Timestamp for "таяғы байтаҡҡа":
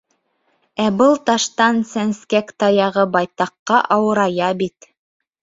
2.65-3.83